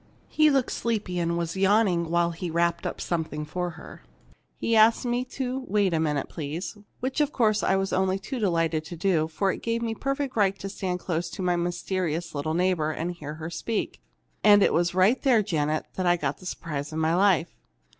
He 0.29 0.49
looked 0.49 0.71
sleepy, 0.71 1.19
and 1.19 1.37
was 1.37 1.55
yawning 1.55 2.09
while 2.09 2.31
he 2.31 2.49
wrapped 2.49 2.87
up 2.87 2.99
something 2.99 3.45
for 3.45 3.69
her. 3.69 4.01
He 4.57 4.75
asked 4.75 5.05
me 5.05 5.23
to 5.25 5.63
'Wait 5.67 5.93
a 5.93 5.99
minute, 5.99 6.27
please!' 6.27 6.75
which, 7.01 7.21
of 7.21 7.31
course, 7.31 7.61
I 7.61 7.75
was 7.75 7.93
only 7.93 8.17
too 8.17 8.39
delighted 8.39 8.83
to 8.85 8.95
do, 8.95 9.29
as 9.31 9.53
it 9.53 9.61
gave 9.61 9.83
me 9.83 9.91
a 9.91 9.95
perfect 9.95 10.35
right 10.35 10.57
to 10.57 10.69
stand 10.69 11.01
close 11.01 11.29
by 11.29 11.43
my 11.43 11.55
mysterious 11.55 12.33
little 12.33 12.55
neighbor 12.55 12.89
and 12.89 13.11
hear 13.11 13.35
her 13.35 13.51
speak. 13.51 14.01
"And 14.43 14.63
it 14.63 14.73
was 14.73 14.95
right 14.95 15.21
there, 15.21 15.43
Janet, 15.43 15.85
that 15.93 16.07
I 16.07 16.17
got 16.17 16.39
the 16.39 16.47
surprise 16.47 16.91
of 16.91 16.97
my 16.97 17.13
life. 17.13 17.53